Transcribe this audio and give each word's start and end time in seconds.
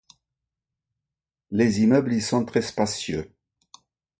Les 1.51 1.81
immeubles 1.81 2.13
y 2.13 2.21
sont 2.21 2.43
très 2.43 2.63
spacieux. 2.63 3.31